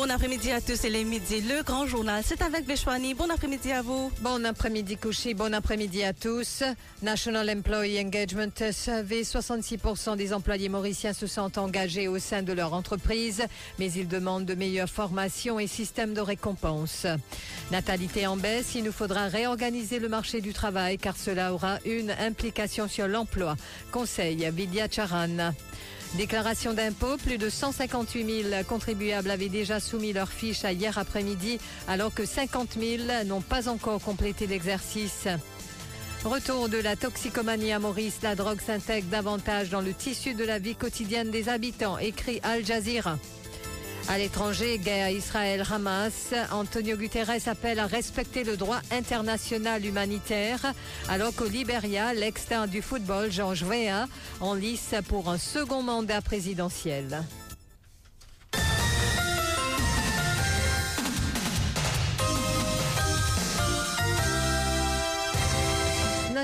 [0.00, 2.22] Bon après-midi à tous, c'est les midis, le grand journal.
[2.24, 3.14] C'est avec Veshwani.
[3.14, 4.12] Bon après-midi à vous.
[4.20, 6.62] Bon après-midi Kouchi, bon après-midi à tous.
[7.02, 12.74] National Employee Engagement Survey, 66% des employés mauriciens se sentent engagés au sein de leur
[12.74, 13.42] entreprise,
[13.80, 17.08] mais ils demandent de meilleures formations et systèmes de récompense.
[17.72, 22.12] Natalité en baisse, il nous faudra réorganiser le marché du travail car cela aura une
[22.12, 23.56] implication sur l'emploi.
[23.90, 25.54] Conseil Vidya Charan.
[26.16, 31.58] Déclaration d'impôt, plus de 158 000 contribuables avaient déjà soumis leurs fiches à hier après-midi,
[31.86, 35.28] alors que 50 000 n'ont pas encore complété l'exercice.
[36.24, 40.58] Retour de la toxicomanie à Maurice, la drogue s'intègre davantage dans le tissu de la
[40.58, 43.18] vie quotidienne des habitants, écrit Al Jazeera.
[44.10, 50.72] À l'étranger, guerre Israël-Hamas, Antonio Guterres appelle à respecter le droit international humanitaire,
[51.10, 54.06] alors qu'au Libéria, l'ex-star du football, Georges Weah,
[54.40, 57.22] en lice pour un second mandat présidentiel.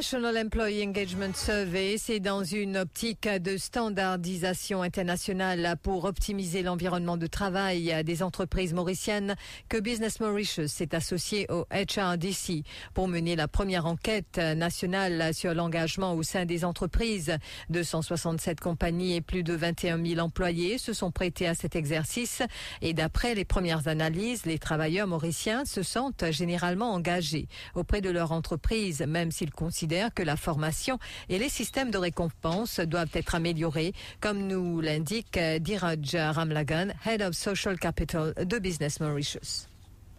[0.04, 7.26] National Employee Engagement Survey, c'est dans une optique de standardisation internationale pour optimiser l'environnement de
[7.26, 9.34] travail des entreprises mauriciennes
[9.70, 16.12] que Business Mauritius s'est associé au HRDC pour mener la première enquête nationale sur l'engagement
[16.12, 17.38] au sein des entreprises.
[17.70, 22.42] 267 compagnies et plus de 21 000 employés se sont prêtés à cet exercice
[22.82, 28.32] et d'après les premières analyses, les travailleurs mauriciens se sentent généralement engagés auprès de leur
[28.32, 33.92] entreprise, même s'ils considèrent que la formation et les systèmes de récompense doivent être améliorés,
[34.20, 39.68] comme nous l'indique Diraj Ramlagan, Head of Social Capital de Business Mauritius.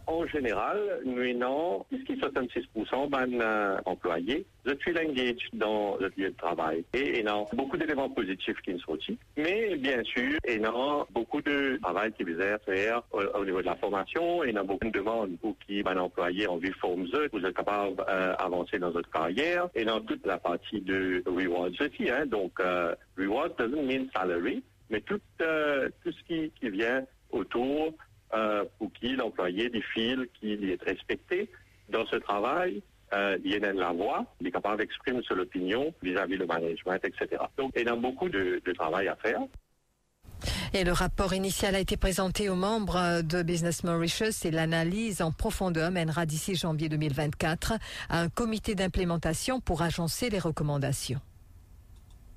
[0.06, 4.46] En général, nous avons jusqu'à 66% ben, employés.
[4.64, 6.84] Je suis engagé dans le lieu de travail.
[6.94, 9.18] Et y a beaucoup d'éléments positifs qui sont sortis.
[9.36, 13.66] Mais bien sûr, y a beaucoup de travail qui vient faire au, au, niveau de
[13.66, 14.44] la formation.
[14.44, 17.96] Y a beaucoup de demandes pour qui un employé en vie forme vous êtes capable
[17.96, 19.68] d'avancer dans votre carrière.
[19.74, 22.10] Et dans toute la partie de rewards aussi.
[22.10, 22.26] Hein.
[22.26, 27.92] Donc, euh, reward doesn't mean salary, mais tout, euh, tout ce qui vient autour
[28.34, 31.50] euh, pour qui l'employé défile, qu'il est respecté
[31.88, 32.82] dans ce travail,
[33.14, 37.42] euh, il donne la voix, il est capable d'exprimer son opinion vis-à-vis le management, etc.
[37.56, 39.40] Donc, il y a beaucoup de, de travail à faire.
[40.74, 45.32] Et le rapport initial a été présenté aux membres de Business Mauritius et l'analyse en
[45.32, 47.74] profondeur mènera d'ici janvier 2024
[48.10, 51.20] à un comité d'implémentation pour agencer les recommandations.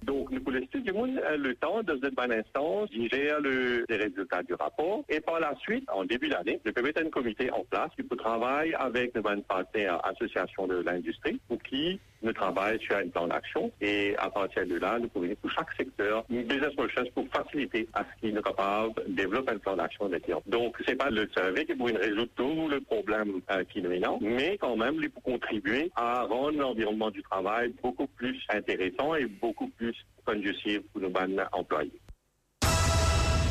[0.04, 3.96] Donc, nous pouvons laisser du monde le temps, dans une bonne instance, gérer le, les
[3.96, 5.04] résultats du rapport.
[5.10, 8.04] Et par la suite, en début d'année, nous pouvons mettre un comité en place qui
[8.04, 13.08] peut travailler avec nos bonnes partenaires associations de l'industrie pour qui nous travaillons sur un
[13.08, 13.72] plan d'action.
[13.82, 17.88] Et à partir de là, nous pouvons pour chaque secteur une business recherche pour faciliter
[17.94, 21.28] à ce qu'il est capable de développer un plan d'action avec Donc, c'est pas le
[21.36, 25.10] survey qui pourrait résoudre tout le problème euh, qui nous est mais quand même, il
[25.10, 29.96] peut contribuer à rendre l'environnement du travail beaucoup plus intéressant et beaucoup plus
[30.30, 32.00] conducive pour nos bonnes employés.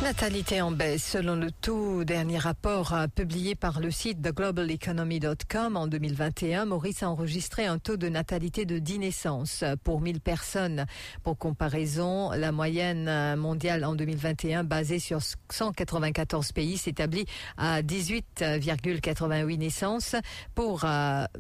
[0.03, 1.05] Natalité en baisse.
[1.05, 7.67] Selon le tout dernier rapport publié par le site theglobalEconomy.com en 2021, Maurice a enregistré
[7.67, 10.87] un taux de natalité de 10 naissances pour 1000 personnes.
[11.25, 15.19] Pour comparaison, la moyenne mondiale en 2021 basée sur
[15.51, 17.27] 194 pays s'établit
[17.57, 20.15] à 18,88 naissances
[20.55, 20.87] pour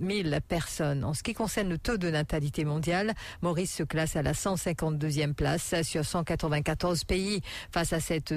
[0.00, 1.04] 1000 personnes.
[1.04, 5.32] En ce qui concerne le taux de natalité mondiale, Maurice se classe à la 152e
[5.32, 7.40] place sur 194 pays.
[7.70, 8.36] Face à cette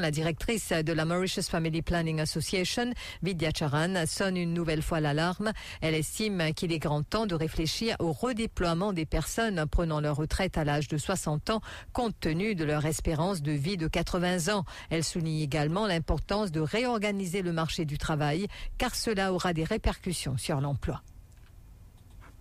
[0.00, 2.92] la directrice de la Mauritius Family Planning Association,
[3.22, 5.52] Vidya Charan, sonne une nouvelle fois l'alarme.
[5.80, 10.58] Elle estime qu'il est grand temps de réfléchir au redéploiement des personnes prenant leur retraite
[10.58, 11.60] à l'âge de 60 ans,
[11.92, 14.64] compte tenu de leur espérance de vie de 80 ans.
[14.90, 20.36] Elle souligne également l'importance de réorganiser le marché du travail, car cela aura des répercussions
[20.38, 21.02] sur l'emploi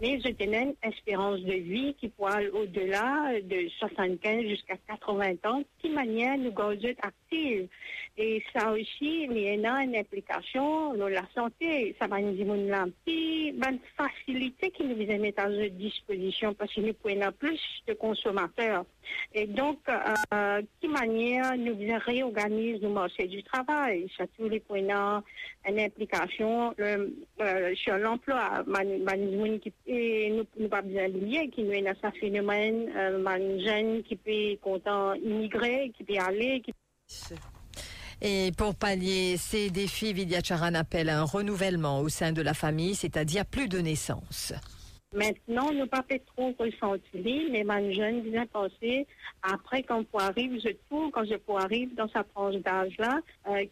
[0.02, 5.36] mais je tenais une espérance de vie qui peut aller au-delà de 75 jusqu'à 80
[5.46, 6.52] ans, qui manière nous
[6.84, 7.68] être active.
[8.18, 11.96] Et ça aussi, il y a une implication dans la santé.
[12.00, 16.94] Ça va nous dire une facilité qui nous vient mettre à disposition parce que nous
[16.94, 18.86] prenons plus de consommateurs.
[19.34, 25.22] Et donc, euh, qui manière nous réorganiser le marché du travail, surtout les prenant
[25.68, 28.64] une implication euh, sur l'emploi,
[29.60, 34.04] qui Et nous ne pas bien oublier qu'il y a un phénomène, euh, un jeune
[34.04, 36.74] qui peut content immigrer, qui peut aller, qui
[38.22, 42.54] et pour pallier ces défis, Vidya Charan appelle à un renouvellement au sein de la
[42.54, 44.54] famille, c'est-à-dire plus de naissances.
[45.14, 49.08] Maintenant, ne pas fait trop ressenti, mais ma jeune bien penser,
[49.44, 53.66] après quand on arrive, je trouve, quand je arrive dans sa tranche d'âge-là, euh,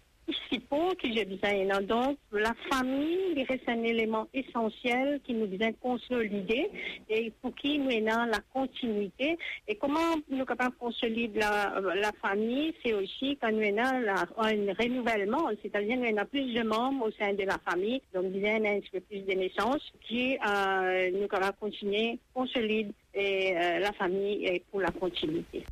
[0.98, 1.82] que j'ai besoin.
[1.82, 6.70] Donc, la famille reste un élément essentiel qui nous vient consolider
[7.10, 9.38] et pour qui nous avons la continuité.
[9.68, 14.74] Et comment nous capables de consolider la, la famille, c'est aussi quand nous avons un
[14.74, 18.80] renouvellement, c'est-à-dire nous avons plus de membres au sein de la famille, donc bien un
[18.92, 24.64] peu plus de naissances, qui euh, nous capables continuer, consolider et, euh, la famille et
[24.72, 25.64] pour la continuité.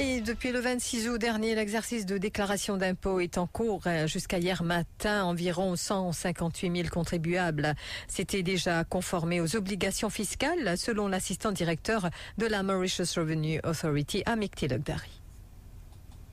[0.00, 3.82] Et depuis le 26 août dernier, l'exercice de déclaration d'impôt est en cours.
[4.06, 7.74] Jusqu'à hier matin, environ 158 000 contribuables
[8.06, 14.54] s'étaient déjà conformés aux obligations fiscales, selon l'assistant directeur de la Mauritius Revenue Authority, Amik
[14.54, 15.17] Tilokdari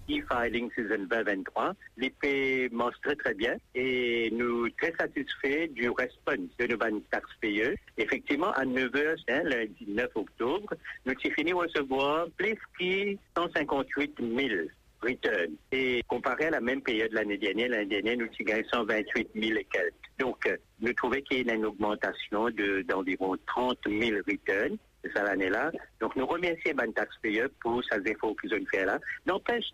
[0.10, 1.74] e-filing season 2023.
[1.98, 7.76] Les paiements très très bien et nous très satisfaits du response de nos taxpayers.
[7.98, 10.74] Effectivement, à 9h, hein, lundi 9 octobre,
[11.06, 14.68] nous avons fini de recevoir plus que 158 000
[15.02, 15.56] returns.
[15.72, 19.60] Et comparé à la même période l'année dernière, l'année dernière, nous avons gagné 128 000
[19.60, 19.94] et quelques.
[20.20, 22.50] Donc, euh, nous trouvons qu'il y a une augmentation
[22.88, 24.78] d'environ 30 000 returns
[25.16, 25.72] l'année-là.
[26.00, 29.00] Donc, nous remercions les taxpayeurs pour ces efforts qu'ils ont fait là.
[29.26, 29.66] N'empêche,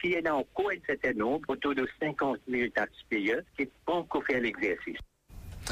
[0.00, 4.04] qu'il y en a encore un certain nombre, autour de 50 000 taxpayeurs, qui n'ont
[4.04, 4.98] pas fait l'exercice.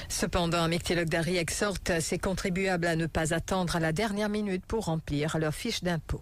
[0.09, 5.39] Cependant, Dari exhorte ses contribuables à ne pas attendre à la dernière minute pour remplir
[5.39, 6.21] leur fiche d'impôt.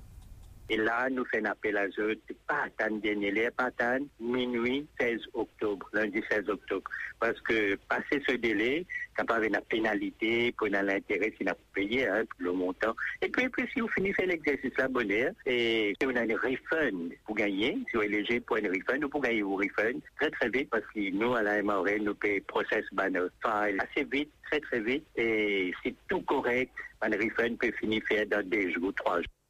[0.70, 5.20] Et là, nous faisons un appel à eux, pas attendre dernier, pas attendre minuit 16
[5.34, 6.90] octobre, lundi 16 octobre.
[7.20, 12.24] Parce que passer ce délai, ça pas une pénalité pour l'intérêt si vous payé hein,
[12.38, 12.94] le montant.
[13.20, 17.34] Et puis, puis si vous finissez l'exercice là, bonheur, et si avez un refund pour
[17.36, 20.48] gagner, si vous êtes léger pour un refund ou pour gagner vos refund, très très
[20.48, 24.60] vite, parce que nous, à la MRE, nous payons process banner file assez vite, très
[24.60, 26.72] très vite, et c'est tout correct,
[27.02, 29.43] un refund peut finir faire dans des jours, trois jours.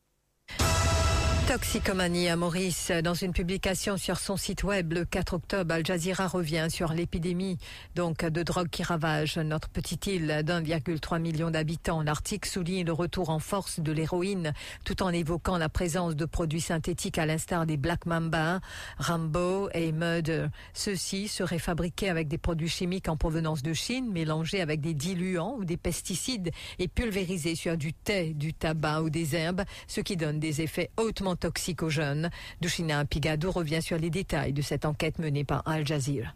[1.47, 2.91] Toxicomanie à Maurice.
[2.91, 7.59] Dans une publication sur son site web le 4 octobre, Al Jazeera revient sur l'épidémie
[7.95, 12.03] donc de drogue qui ravage notre petite île d'1,3 million d'habitants.
[12.03, 14.55] L'article souligne le retour en force de l'héroïne
[14.87, 18.61] tout en évoquant la présence de produits synthétiques à l'instar des Black Mamba,
[18.99, 20.47] Rambo et Murder.
[20.73, 25.57] Ceux-ci seraient fabriqués avec des produits chimiques en provenance de Chine, mélangés avec des diluants
[25.59, 30.17] ou des pesticides et pulvérisés sur du thé, du tabac ou des herbes, ce qui
[30.17, 32.31] donne des effets hautement toxique aux jeunes.
[32.61, 36.33] Dushina Pigado revient sur les détails de cette enquête menée par Al Jazeera.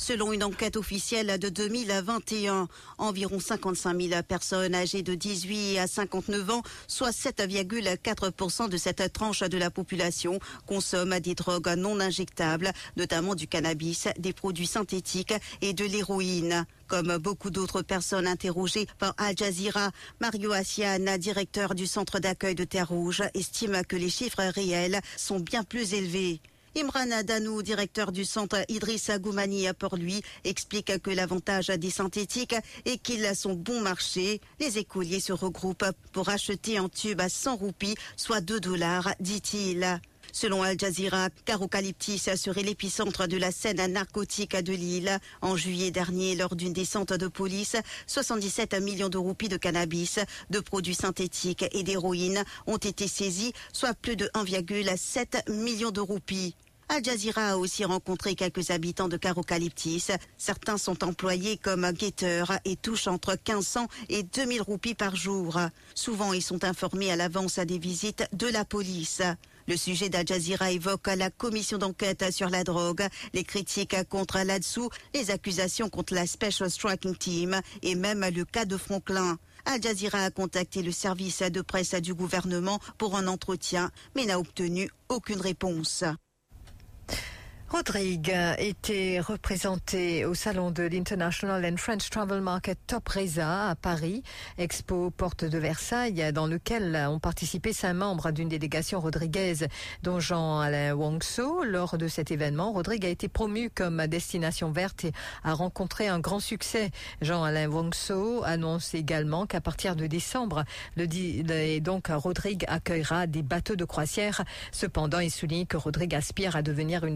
[0.00, 6.48] Selon une enquête officielle de 2021, environ 55 000 personnes âgées de 18 à 59
[6.48, 13.34] ans, soit 7,4% de cette tranche de la population, consomment des drogues non injectables, notamment
[13.34, 16.64] du cannabis, des produits synthétiques et de l'héroïne.
[16.88, 22.64] Comme beaucoup d'autres personnes interrogées par Al Jazeera, Mario Assian, directeur du centre d'accueil de
[22.64, 26.40] Terre Rouge, estime que les chiffres réels sont bien plus élevés.
[26.76, 32.98] Imran Adanou, directeur du centre Idriss Goumani pour lui, explique que l'avantage des synthétiques est
[32.98, 34.40] qu'ils sont bon marché.
[34.60, 40.00] Les écoliers se regroupent pour acheter un tube à 100 roupies, soit 2 dollars, dit-il.
[40.32, 45.18] Selon Al Jazeera, Carocalyptis serait l'épicentre de la scène narcotique de l'île.
[45.42, 50.18] En juillet dernier, lors d'une descente de police, 77 millions de roupies de cannabis,
[50.50, 56.54] de produits synthétiques et d'héroïne ont été saisis, soit plus de 1,7 million de roupies.
[56.92, 60.08] Al Jazeera a aussi rencontré quelques habitants de Carocalyptis.
[60.36, 65.60] Certains sont employés comme guetteurs et touchent entre 1500 et 2000 roupies par jour.
[65.94, 69.22] Souvent, ils sont informés à l'avance des visites de la police.
[69.70, 74.88] Le sujet d'Al Jazeera évoque la commission d'enquête sur la drogue, les critiques contre l'ADSU,
[75.14, 79.38] les accusations contre la Special Striking Team et même le cas de Franklin.
[79.66, 84.40] Al Jazeera a contacté le service de presse du gouvernement pour un entretien, mais n'a
[84.40, 86.02] obtenu aucune réponse.
[87.72, 94.24] Rodrigue était représenté au salon de l'International and French Travel Market Top Reza à Paris,
[94.58, 99.68] Expo Porte de Versailles, dans lequel ont participé cinq membres d'une délégation rodriguaise,
[100.02, 101.62] dont Jean-Alain Wongso.
[101.62, 105.12] Lors de cet événement, Rodrigue a été promu comme destination verte et
[105.44, 106.90] a rencontré un grand succès.
[107.22, 110.64] Jean-Alain Wongso annonce également qu'à partir de décembre,
[110.96, 114.42] le et donc Rodrigue accueillera des bateaux de croisière.
[114.72, 117.14] Cependant, il souligne que Rodrigue aspire à devenir une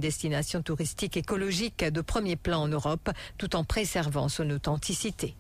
[0.63, 5.35] touristique écologique de premier plan en Europe, tout en préservant son authenticité.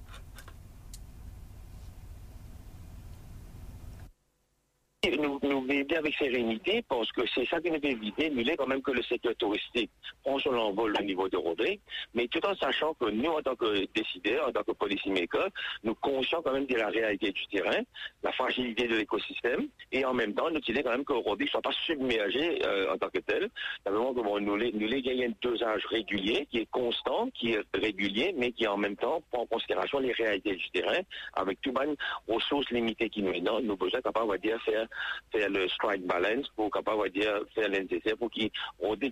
[5.92, 9.34] Avec sérénité parce que c'est ça qui nous éviter, nous quand même que le secteur
[9.36, 9.90] touristique
[10.22, 11.80] prend son envol au niveau de Rodrigue,
[12.14, 15.50] mais tout en sachant que nous, en tant que décideurs, en tant que policymakers,
[15.82, 17.80] nous conscients quand même de la réalité du terrain,
[18.22, 21.50] la fragilité de l'écosystème, et en même temps, nous disons quand même que Rodrigue ne
[21.50, 23.50] soit pas submergé euh, en tant que tel.
[23.84, 28.52] Simplement nous, les, nous gagnons un dosage régulier, qui est constant, qui est régulier, mais
[28.52, 31.00] qui en même temps prend en considération les réalités du terrain,
[31.34, 34.86] avec tout les ressources limitées qui nous donnent, nous besoin capable, on va dire, faire
[35.30, 38.50] faire le strike balance pour capable dire faire nécessaire pour qu'ils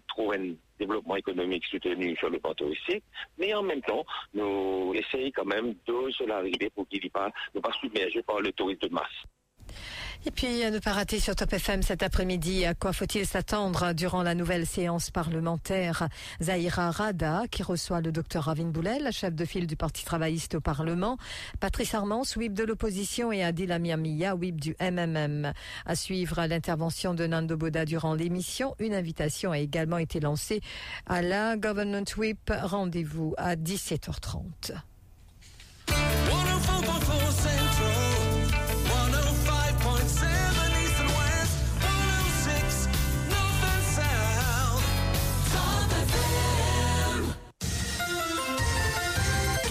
[0.09, 3.05] trouve un développement économique soutenu sur le plan touristique,
[3.39, 4.05] mais en même temps,
[4.35, 8.41] nous essayons quand même de se l'arriver pour qu'il ne pas, ne pas submergé par
[8.41, 9.23] le tourisme de masse.
[10.25, 14.23] Et puis, ne pas rater sur Top FM cet après-midi, à quoi faut-il s'attendre durant
[14.23, 16.09] la nouvelle séance parlementaire?
[16.41, 20.61] Zahira Rada, qui reçoit le docteur Ravin Boulel, chef de file du Parti travailliste au
[20.61, 21.19] Parlement,
[21.59, 25.53] Patrice Armand, whip de l'opposition, et Adil Amiamia, whip du MMM.
[25.87, 30.61] À suivre l'intervention de Nando Boda durant l'émission, une invitation a également été lancée
[31.07, 32.53] à la Government Whip.
[32.63, 34.73] Rendez-vous à 17h30.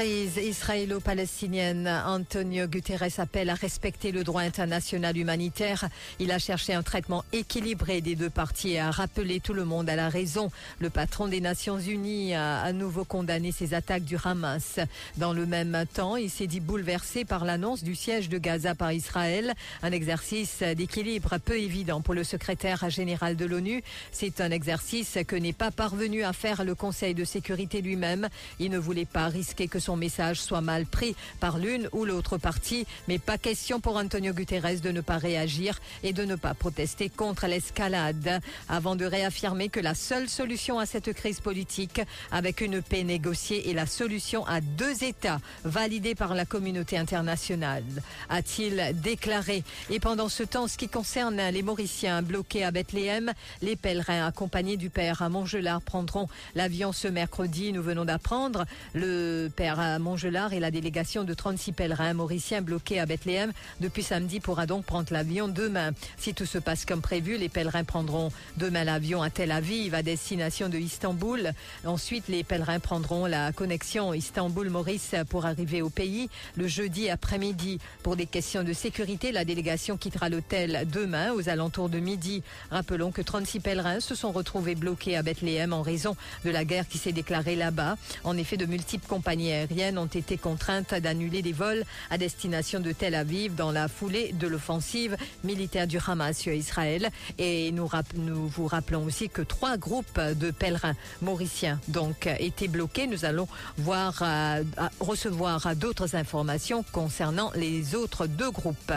[0.00, 5.90] Crise israélo-palestinienne, Antonio Guterres appelle à respecter le droit international humanitaire.
[6.18, 9.90] Il a cherché un traitement équilibré des deux parties et a rappelé tout le monde
[9.90, 10.50] à la raison.
[10.78, 14.80] Le patron des Nations Unies a à nouveau condamné ces attaques du Hamas.
[15.18, 18.92] Dans le même temps, il s'est dit bouleversé par l'annonce du siège de Gaza par
[18.92, 19.52] Israël,
[19.82, 23.82] un exercice d'équilibre peu évident pour le secrétaire général de l'ONU.
[24.12, 28.30] C'est un exercice que n'est pas parvenu à faire le Conseil de sécurité lui-même.
[28.58, 32.04] Il ne voulait pas risquer que son son message soit mal pris par l'une ou
[32.04, 36.36] l'autre partie, mais pas question pour Antonio Guterres de ne pas réagir et de ne
[36.36, 42.00] pas protester contre l'escalade, avant de réaffirmer que la seule solution à cette crise politique,
[42.30, 47.82] avec une paix négociée, est la solution à deux États, validée par la communauté internationale,
[48.28, 49.64] a-t-il déclaré.
[49.90, 54.76] Et pendant ce temps, ce qui concerne les Mauriciens bloqués à Bethléem, les pèlerins accompagnés
[54.76, 57.72] du père à Montgelard prendront l'avion ce mercredi.
[57.72, 63.00] Nous venons d'apprendre le père à Montgelard et la délégation de 36 pèlerins mauriciens bloqués
[63.00, 65.92] à Bethléem depuis samedi pourra donc prendre l'avion demain.
[66.18, 70.02] Si tout se passe comme prévu, les pèlerins prendront demain l'avion à Tel Aviv à
[70.02, 71.52] destination de Istanbul.
[71.84, 77.78] Ensuite, les pèlerins prendront la connexion Istanbul-Maurice pour arriver au pays le jeudi après-midi.
[78.02, 82.42] Pour des questions de sécurité, la délégation quittera l'hôtel demain aux alentours de midi.
[82.70, 86.86] Rappelons que 36 pèlerins se sont retrouvés bloqués à Bethléem en raison de la guerre
[86.86, 87.96] qui s'est déclarée là-bas.
[88.24, 89.59] En effet, de multiples compagnies
[89.98, 94.46] ont été contraintes d'annuler des vols à destination de Tel Aviv dans la foulée de
[94.46, 97.10] l'offensive militaire du Hamas sur Israël.
[97.38, 103.06] Et nous, nous vous rappelons aussi que trois groupes de pèlerins mauriciens donc étaient bloqués.
[103.06, 103.48] Nous allons
[103.78, 104.62] voir, euh,
[105.00, 108.92] recevoir d'autres informations concernant les autres deux groupes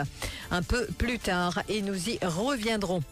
[0.50, 3.02] un peu plus tard et nous y reviendrons.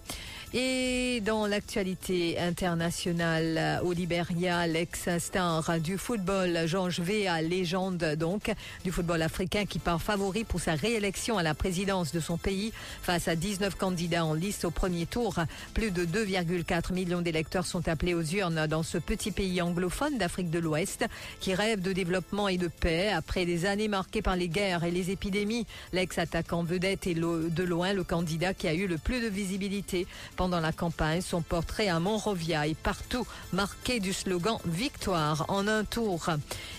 [0.55, 8.53] Et dans l'actualité internationale au Liberia, l'ex-star du football, Georges Véa, légende donc
[8.85, 12.71] du football africain qui part favori pour sa réélection à la présidence de son pays
[13.01, 15.37] face à 19 candidats en liste au premier tour.
[15.73, 20.51] Plus de 2,4 millions d'électeurs sont appelés aux urnes dans ce petit pays anglophone d'Afrique
[20.51, 21.07] de l'Ouest
[21.41, 24.91] qui rêve de développement et de paix après des années marquées par les guerres et
[24.91, 25.67] les épidémies.
[25.95, 30.07] L'ex-attaquant vedette est de loin le candidat qui a eu le plus de visibilité
[30.43, 31.21] pendant la campagne.
[31.21, 36.31] Son portrait à Monrovia est partout marqué du slogan Victoire en un tour.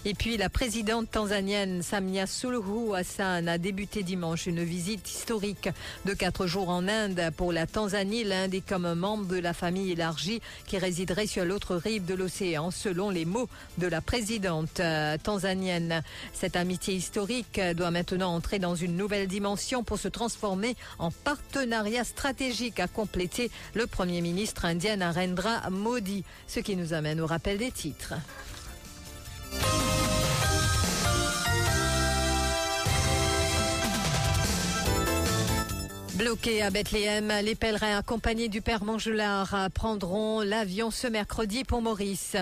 [0.04, 5.70] Et puis la présidente tanzanienne Samia Suluhu Hassan a débuté dimanche une visite historique
[6.04, 8.26] de quatre jours en Inde pour la Tanzanie.
[8.26, 12.16] L'Inde est comme un membre de la famille élargie qui résiderait sur l'autre rive de
[12.16, 16.04] l'océan, selon les mots de la présidente euh, tanzanienne.
[16.34, 22.04] Cette amitié historique doit maintenant entrer dans une nouvelle dimension pour se transformer en partenariat
[22.04, 27.58] stratégique à compléter le Premier ministre indien Narendra Modi, ce qui nous amène au rappel
[27.58, 28.14] des titres.
[36.16, 42.38] Bloqués à Bethléem, les pèlerins accompagnés du Père Mangelard prendront l'avion ce mercredi pour Maurice.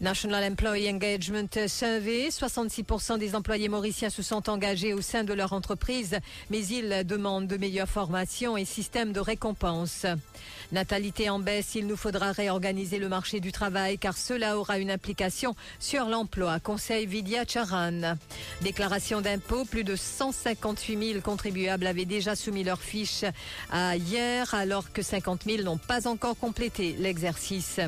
[0.00, 5.52] National Employee Engagement Survey, 66% des employés mauriciens se sont engagés au sein de leur
[5.52, 10.06] entreprise, mais ils demandent de meilleures formations et systèmes de récompense.
[10.72, 14.90] Natalité en baisse, il nous faudra réorganiser le marché du travail car cela aura une
[14.90, 18.16] implication sur l'emploi, conseil Vidya Charan.
[18.62, 23.26] Déclaration d'impôt, plus de 158 000 contribuables avaient déjà soumis leurs fiches
[23.70, 27.80] à hier alors que 50 000 n'ont pas encore complété l'exercice.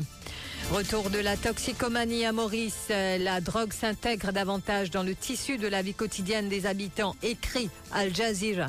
[0.71, 6.49] Retour de la toxicomanie La drogue s'intègre davantage dans le tissu de la vie quotidienne
[6.49, 8.67] des habitants, écrit Al Jazeera.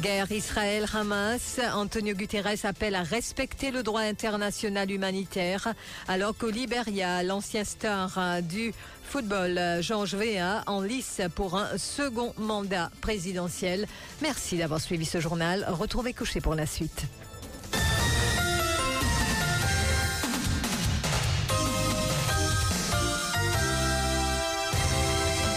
[0.00, 5.72] Guerre Israël-Hamas, Antonio Guterres appelle à respecter le droit international humanitaire,
[6.06, 8.74] alors qu'au Liberia, l'ancien star du
[9.04, 13.86] football, Georges Véa, en lice pour un second mandat présidentiel.
[14.20, 15.64] Merci d'avoir suivi ce journal.
[15.66, 17.06] Retrouvez Couché pour la suite.